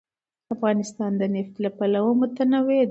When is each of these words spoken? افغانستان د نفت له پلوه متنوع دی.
افغانستان 0.53 1.11
د 1.17 1.23
نفت 1.33 1.55
له 1.63 1.69
پلوه 1.77 2.11
متنوع 2.21 2.63
دی. 2.67 2.79